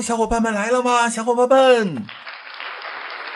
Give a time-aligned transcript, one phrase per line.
[0.00, 1.08] 小伙伴们来了吗？
[1.08, 2.04] 小伙伴们，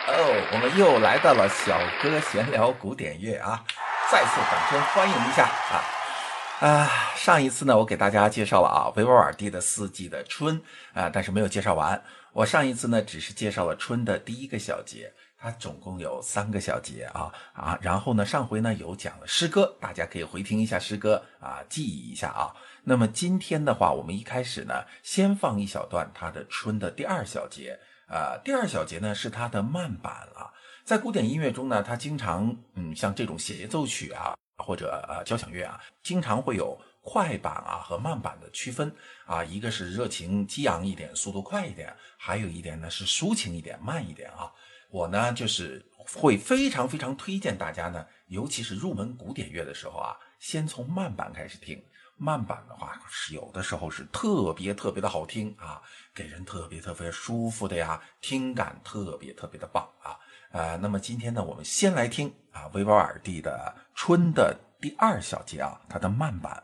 [0.07, 3.63] 哦，我们又来到了小哥闲聊古典乐啊！
[4.11, 6.67] 再次掌声欢迎一下啊！
[6.67, 10.59] 啊，上一次呢，我给大家介绍了啊维瓦尔第的四季的春
[10.93, 12.01] 啊，但是没有介绍完。
[12.33, 17.77] 我上一次呢，只是介绍了春的第一个小节，它总共有三个小节啊啊。
[17.81, 22.51] 然后呢，上回呢有讲了诗歌，大家可以回听一下诗歌啊，记忆一下啊。
[22.87, 30.53] 那么今天的话，我们一开始呢，先放一小段它的春的第二小节，呃，第二小节呢是它的慢板啊。
[30.83, 38.93] 在古典音乐中呢，它经常，嗯，像这种协奏曲啊，或者呃交响乐啊，经常会有快板啊和慢板的区分
[39.25, 39.43] 啊。
[39.43, 44.53] 一个是热情激昂一点，速度快一点；还有一点呢是抒情一点，慢一点啊。
[44.91, 51.83] 我呢就是会非常非常推荐大家呢，尤其是入门古典乐的时候啊，先从慢板开始听。
[52.17, 55.81] 慢板的话是有的时候是特别特别的好听啊，
[56.13, 60.17] 给人特别特别舒服的呀，听感特别特别的棒啊。
[60.51, 66.63] 呃，那么今天呢，我们先来听啊维瓦尔第的春的第二小节啊，它的慢板。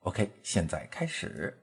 [0.00, 1.58] OK，现在开始。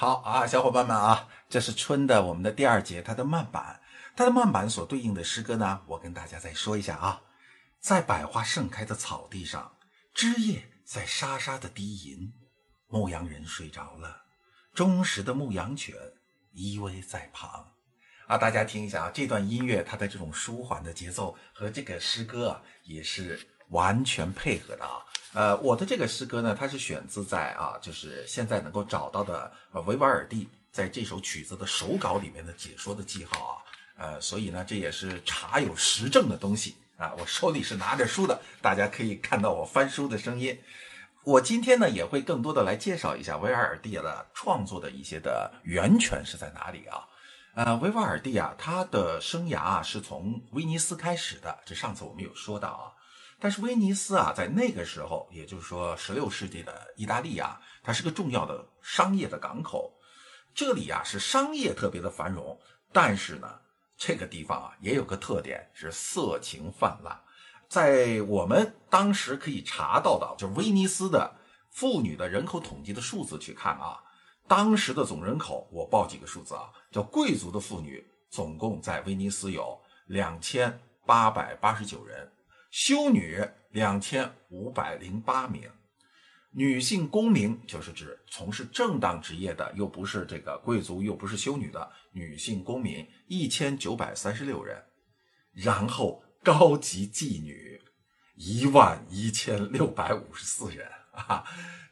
[0.00, 3.82] 好啊，小伙伴们啊，这是春的我们的第二节，它的慢板，
[4.16, 7.20] 它的慢板所对应的诗歌呢，我跟大家再说一下啊，
[7.80, 9.76] 在百花盛开的草地上，
[10.14, 12.32] 枝叶在沙沙的低吟，
[12.88, 14.22] 牧羊人睡着了，
[14.72, 15.94] 忠实的牧羊犬
[16.52, 17.74] 依偎在旁，
[18.26, 23.38] 啊，大家听一下啊，这段音乐它的这种舒缓的节奏和这个诗歌啊，也是
[23.70, 25.02] 完全配合的啊。
[25.32, 29.50] 呃，我的这个诗歌呢，它是选自在啊，就是现在能够找到的
[29.86, 33.54] 维瓦尔第在这首曲子的手稿里面的解说的记号啊，
[33.96, 40.58] 呃，所以呢，这也是查有实证的东西啊，我手里是拿着书的，大家可以看到我翻书的声音。
[41.22, 47.06] 我今天呢，也会更多的来介绍一下维瓦尔第的创作的一些的源泉是在哪里啊？
[47.54, 52.98] 呃，维瓦尔第啊，他的生涯啊是从威尼斯开始的，这上次我们有说到啊。
[53.40, 59.92] 但是威尼斯啊，在那个时候，也就是说十六世纪的意大利啊，它是个重要的商业的港口。
[60.54, 62.60] 这里啊是商业特别的繁荣，
[62.92, 63.48] 但是呢，
[63.96, 67.18] 这个地方啊，也有个特点是色情泛滥。
[67.68, 71.36] 在我们当时可以查到的，就威尼斯的
[71.70, 74.02] 妇女的人口统计的数字去看啊，
[74.48, 82.30] 当时的总人口，我报几个数字啊，叫贵族的妇女总共在威尼斯有两千八百八十九人，
[82.70, 85.68] 修女两千五百零八名。
[86.52, 94.82] 女性公民就是指从事正当职业的，又不是这个贵族，又不是修女的女性公民，一千九百三十六人。
[95.52, 97.80] 然后高级妓女
[98.34, 101.44] 一万一千六百五十四人啊，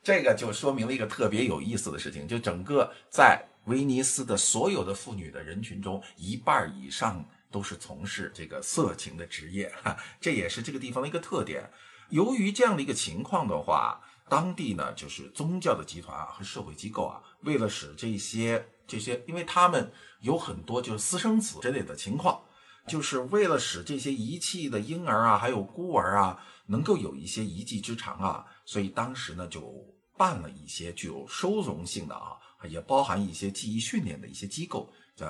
[0.03, 11.71] 这个就说明了一个特别有意思的事情，就整个在威尼斯的所有的妇女的人群中，一半以上都是从事这个色情的职业， 哈，这也是这个地方的一个特点。
[12.11, 14.01] 由于这样的一个情况的话。
[14.31, 19.91] 当地呢，就是宗教的集团啊和社会机构啊，为了使这些这些，因为他们
[20.21, 22.39] 有很多就是私生子之类的情况，
[22.87, 29.75] 就是为了使这些遗弃的婴儿啊，还有孤儿啊，能够有一些一技之长啊，所以当时呢就
[30.19, 32.37] 办了一些具有收容性的啊，
[32.69, 35.27] 也包含一些技艺训练的一些机构，叫，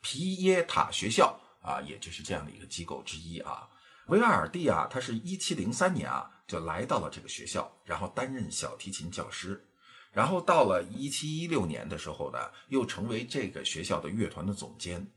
[0.00, 3.68] 皮耶塔学校啊，也就是这样的一个机构之一啊。
[4.08, 6.30] 维瓦尔第啊，他是一七零三年啊。
[6.46, 9.66] 就来到了这个学校，然后担任小提琴教师，
[10.12, 12.38] 然后到了一七一六年的时候呢，
[12.68, 15.10] 又成为这个学校的乐团的总监，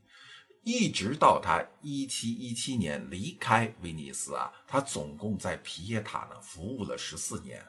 [0.64, 7.62] 一直到他一七一七年离开威尼斯啊，他总共在皮耶塔呢服务了十四年，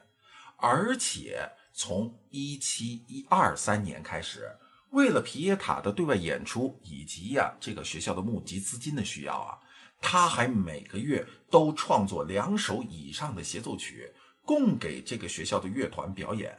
[0.56, 4.50] 而且从一七一二三年开始，
[4.90, 9.58] 为了皮耶塔的对外演出以及呀这个学校的募集资金的需要啊。
[10.02, 14.10] 他还每个月都创作两首以上的协奏曲，
[14.46, 16.58] 供给这个学校的乐团表演。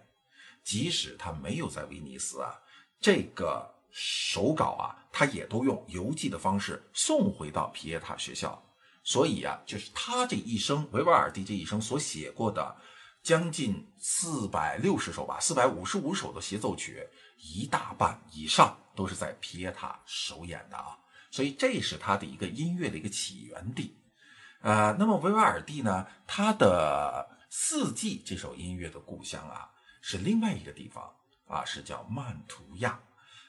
[0.63, 2.53] 即使他没有在威尼斯啊，
[2.99, 8.63] 这个手稿啊，他也都用邮寄的方式送回到皮耶塔学校。
[9.03, 12.75] 所以啊，就是他这一生，维瓦尔第这一生所写过的
[13.23, 17.03] 将近四百六十首吧，四百五十五首的协奏曲，
[17.41, 20.97] 一大半以上都是在皮耶塔首演的啊。
[21.29, 23.95] 所以这是他的一个音乐的一个起源地，
[24.59, 29.71] 呃，那么维瓦尔第呢，他的《四季》这首音乐的故乡啊，
[30.01, 31.09] 是另外一个地方
[31.47, 32.99] 啊，是叫曼图亚，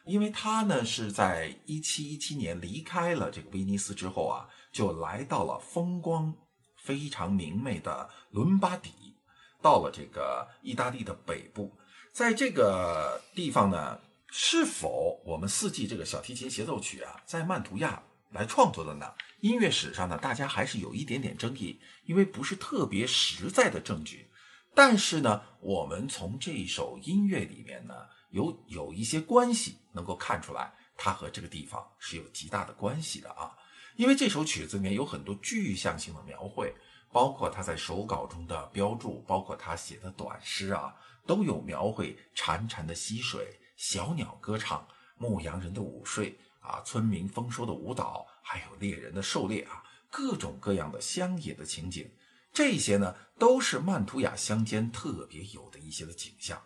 [0.05, 6.33] 因为他呢是在一七一七年离开了这个威尼斯之后啊，就来到了风光
[6.77, 9.17] 非常明媚的伦巴底，
[9.61, 11.77] 到了这个意大利的北部，
[12.13, 13.99] 在这个地方呢。
[14.35, 19.13] 是否我们四季这个小提琴协奏曲啊，在曼图亚来创作的呢？
[19.41, 24.31] 音乐史上呢，大家还是有一点点争议，因为不是特别实在的证据。
[24.75, 27.95] 但是呢，我们从这一首音乐里面呢，
[28.31, 33.53] 有有一些关系能够看出来，它和这个地方是有极大的关系的啊。
[33.97, 36.75] 因为这首曲子里面有很多具象性的描绘，
[37.13, 43.59] 包括他在手稿中的标注，包括他写的短诗啊，都有描绘潺潺的溪水。
[43.77, 44.87] 小鸟歌唱，
[45.17, 52.09] 牧羊人的午睡啊，村民丰收的舞蹈，还有猎人的狩猎啊，各种各样的乡野的情景，
[52.53, 56.63] 这些呢都是曼图亚乡间特别有的一些的景象。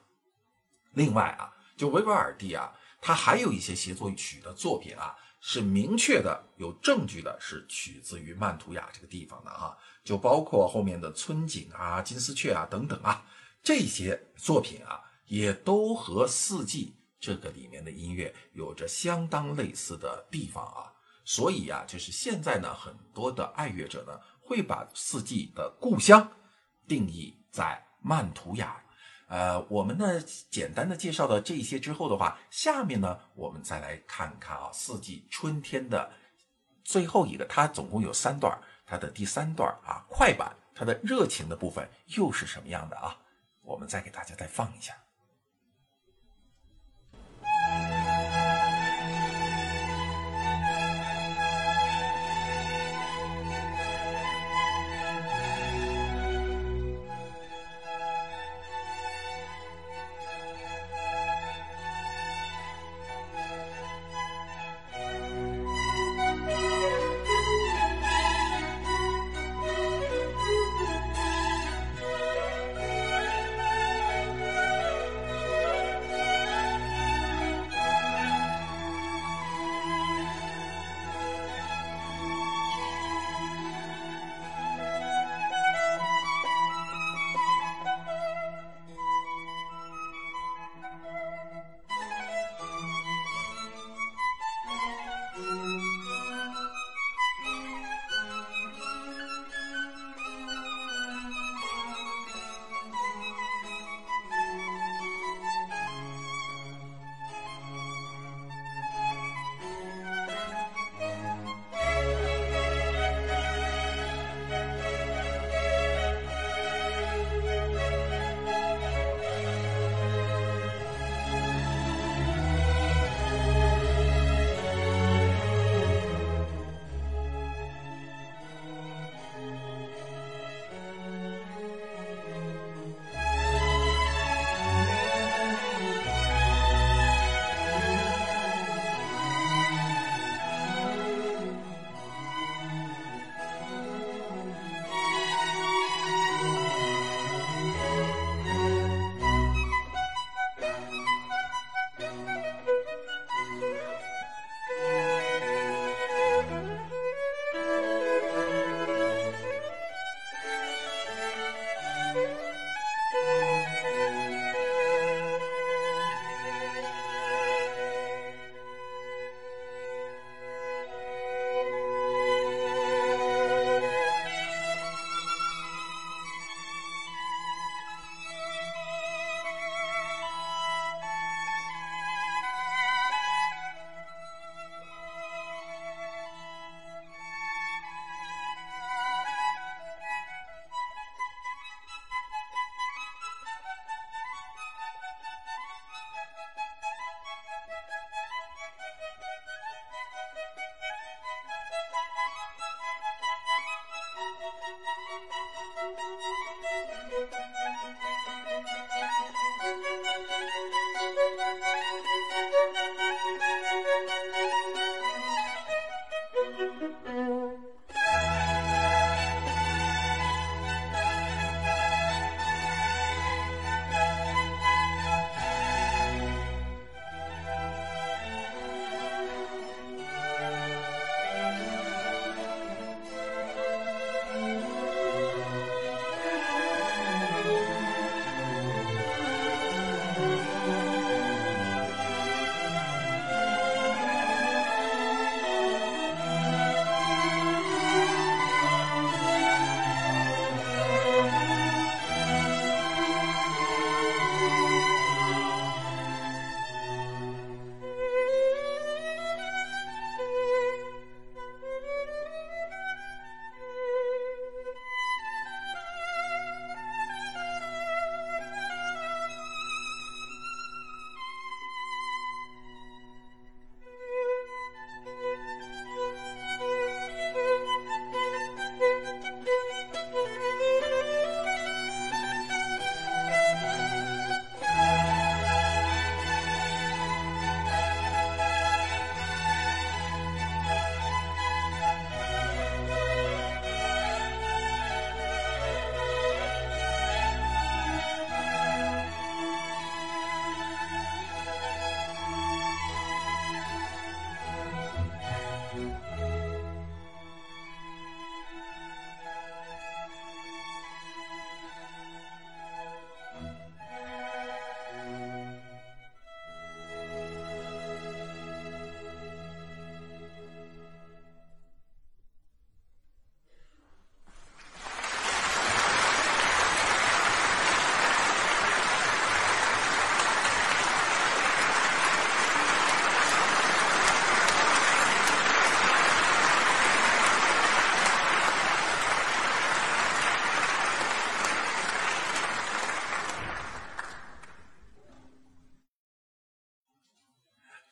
[0.92, 5.16] 另外啊，就维瓦尔第啊，他还有一些协奏曲的作品啊，
[5.48, 13.24] 是明确的有证据的，是取自于曼图亚这个地方的啊，就包括后面的村景啊、金丝雀啊等等啊，
[13.62, 16.96] 这些作品啊，也都和四季。
[17.20, 20.90] 这个里面的音乐有着相当类似的地方啊，
[21.24, 26.28] 所以呀，就是现在呢，很多的爱乐者呢会把四季的故乡
[26.88, 28.82] 定义在曼图亚。
[29.28, 36.10] 呃，我们呢简单的介绍了这些之后的话，下面呢我们再来看看啊，四季春天的
[36.84, 43.16] 最后一个，它总共有三段，它的第三段啊快板，它的热情的部分又是什么样的啊？
[43.62, 44.94] 我们再给大家再放一下。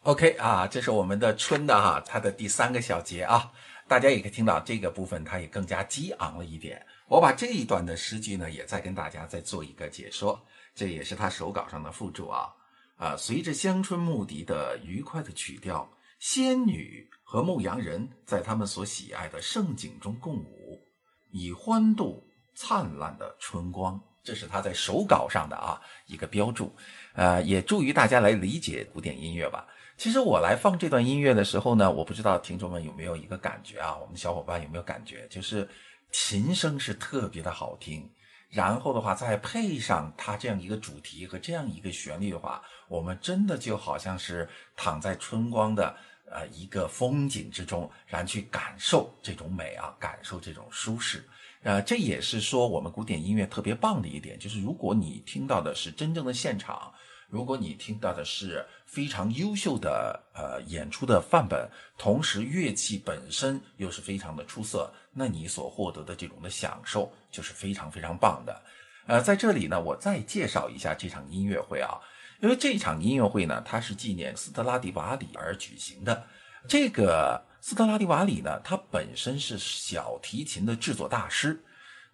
[0.04, 3.50] OK 啊，这是我们的春的哈，它的第三个小节啊，
[3.88, 6.84] 大家也可以听到这个部分，它也更加激昂了一点。
[7.08, 10.38] 我把这一段的诗句呢，也再跟大家再做一个解说，
[10.74, 12.52] 这也是他手稿上的附注啊。
[12.96, 20.86] 啊，随着乡村牧笛的愉快的曲调，仙女和牧羊人在他们所喜爱的盛景中共舞，
[21.30, 22.22] 以欢度
[22.54, 23.98] 灿烂的春光。
[24.22, 26.74] 这是他在手稿上的啊一个标注，
[27.14, 29.66] 呃，也助于大家来理解古典音乐吧。
[29.96, 33.96] 其实我来放这段音乐的时候呢，我不知道听众们有没有一个感觉啊？
[33.96, 35.26] 我们小伙伴有没有感觉？
[35.28, 35.68] 就是
[36.10, 38.10] 琴声是特别的好听，
[38.50, 45.96] 然后的话再配上它这样一个主题和这样一个旋律的话，我们真的就好像是躺在春光的
[46.28, 51.24] 呃一个风景之中，然后去感受这种美啊，感受这种舒适。
[51.62, 56.92] 呃，这也是说我们古典音乐特别棒的一点，就是如果你听到的是真正的现场。
[57.28, 68.62] 如果你听到的是非常优秀的呃演出的范本，同时乐器本身又是非常的出色，那你所获得的这种的享受就是非常非常棒的。
[69.06, 71.98] 呃，在这里呢，我再介绍一下这场音乐会啊，
[72.40, 76.26] 因为这场音乐会呢，它是纪念斯特拉迪瓦里而举行的。
[76.66, 81.62] 这个斯特拉迪瓦里呢，他本身是小提琴的制作大师。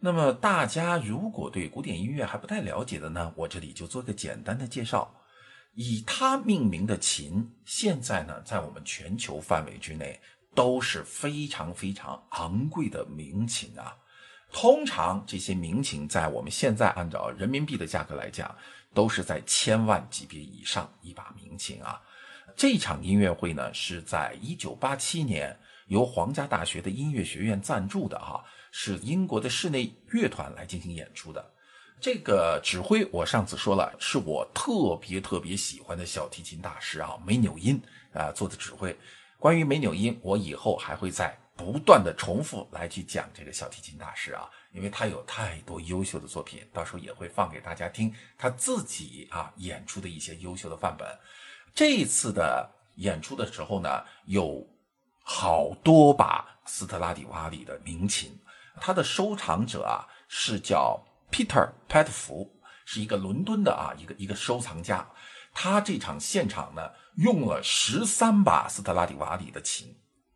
[0.03, 5.15] 那么大家如果对古典音乐还不太了解的呢，我这里就做个简单的介绍。
[5.75, 10.19] 以它命名的琴，现在呢在我们全球范围之内
[10.55, 13.97] 都是非常非常昂贵的名琴啊。
[14.53, 18.53] 通常这些名琴在我们现在按照人民币的价格来讲，
[18.93, 22.01] 都是在千万级别以上一把名琴啊。
[22.57, 25.57] 这场音乐会呢是在一九八七年
[25.91, 28.43] 由皇家大学的音乐学院赞助的哈。
[28.73, 31.45] 是英国的室内乐团来进行演出的，
[32.01, 37.83] 这个指挥我上次说了，是我特别特别喜欢的小提琴大师啊，梅纽因
[38.13, 38.97] 啊做的指挥。
[39.41, 51.09] 关于梅纽因，我以后还会再不断的重复来去讲这个小提琴大师啊，因为他有太多优秀的作品，到时候也会放给大家听他自己啊演出的一些优秀的范本。
[51.75, 54.65] 这一次的演出的时候呢，有
[55.33, 58.37] 好多把斯特拉迪瓦里的名琴。
[58.81, 62.51] 他的收藏者啊是叫 Peter 佩特福，
[62.85, 65.09] 是一个伦敦的啊一个一个收藏家。
[65.55, 69.87] 他这场现场呢用了十三把斯特拉迪瓦里的琴，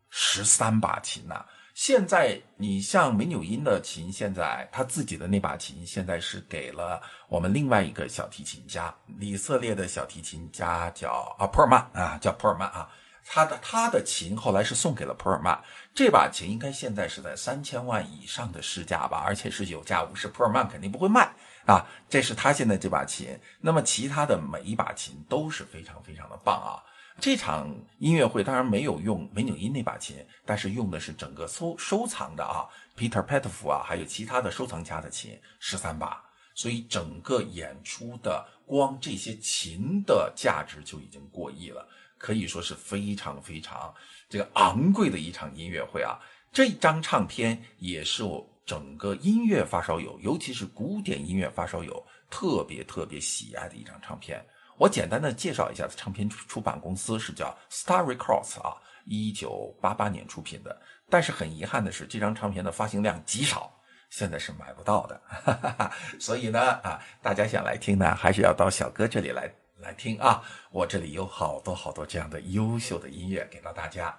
[0.09, 12.89] 十三把琴呐，现在你像梅纽因的琴，现在他自己的那把琴，现在是给了我们另外一个小提琴家，以色列的小提琴家叫啊普尔曼啊，叫普尔曼啊。
[13.27, 15.59] 他的他的琴后来是送给了普尔曼，
[15.93, 21.33] 这把琴应该现在是在三千万以上的市价吧，而且是有价无市，普尔曼肯定不会卖
[21.65, 21.85] 啊。
[22.07, 26.77] 这是他现在这把琴，那么其他的每一把琴都是非常非常的棒啊。
[27.19, 36.21] 这场音乐会当然没有用梅纽因那把琴，但是用的是整个收收藏的啊，Peter p e t f 啊，还有其他的收藏家的琴十三把，
[36.53, 41.87] 所以整个演出的光这些琴的价值就已经过亿了，
[42.25, 43.93] 可以说是非常非常
[44.27, 46.17] 这个昂贵的一场音乐会啊。
[46.51, 54.43] 这张唱片也是我整个音乐发烧友，尤其是古典音乐发烧友特别特别喜爱的一张唱片。
[54.75, 60.75] 我简单的介绍一下，唱片出版公司是叫 Star Records 啊，一九八八年出品的。
[61.07, 63.71] 但是很遗憾的是，这张唱片的发行量极少，
[64.09, 65.21] 现在是买不到的。
[65.27, 69.47] 哈哈哈所以呢，啊，大家想来听呢，还是要到小哥这里来
[69.85, 70.41] 来听啊。
[70.71, 74.13] 我这里有好多好多这样的优秀的音乐给到大家。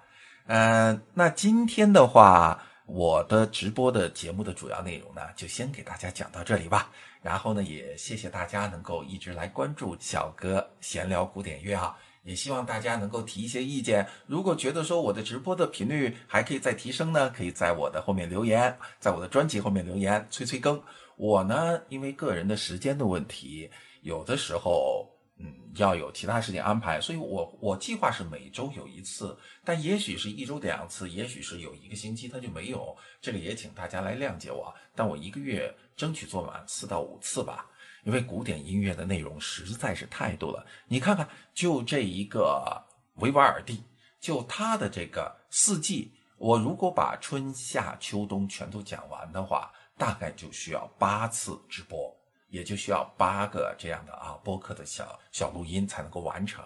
[0.47, 2.59] 嗯，那今天的话。
[2.89, 6.89] 我的直播的节目的主要内容呢，就先给大家讲到这里吧。
[7.21, 14.07] 然后呢，也谢谢大家能够一直来关注小哥闲聊古典乐啊，也希望大家能够提一些意见。
[14.25, 20.81] 如果觉得说我的直播的频率还可以再提升呢，可以在我的后面留言，在我的专辑后面留言催催更。
[21.17, 23.69] 我呢，因为个人的时间的问题，
[24.01, 25.05] 有的时候。
[25.39, 34.73] 嗯，要有其他事情安排，所以我我计划是每周有一次，但也许是一周两次，也许是有一个星期它就没有，这个也请大家来谅解我。
[34.95, 37.69] 但我一个月争取做满四到五次吧，
[38.03, 40.65] 因为古典音乐的内容实在是太多了。
[40.87, 42.83] 你看看，就这一个
[43.17, 43.83] 维瓦尔第，
[44.19, 52.16] 就他的这个四季，我如果把春夏秋冬全都讲完的话，大概就需要八次直播。
[52.49, 56.63] 也就需要八个这样的啊播客的小小录音才能够完成。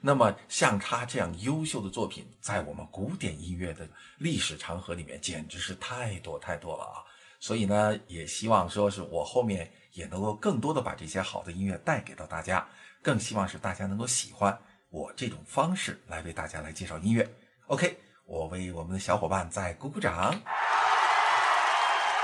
[0.00, 7.04] 那么像他这样优秀的作品，在我们古典音乐的历史长河里面，简直是太多太多了啊！
[7.40, 12.66] 所以呢，也希望说是我后面也能够更多的把这些好的音乐带给到大家，
[13.02, 14.56] 更希望是大家能够喜欢
[14.90, 17.28] 我这种方式来为大家来介绍音乐。
[17.66, 20.40] OK，我为我们的小伙伴再鼓鼓掌。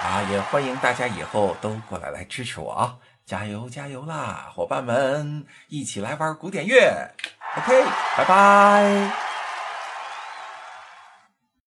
[0.02, 2.96] 啊，也欢迎大家以后都过来来支持我啊！
[3.26, 7.10] 加油加油啦，伙伴们，一起来玩古典乐。
[7.56, 7.84] OK，
[8.16, 9.27] 拜拜。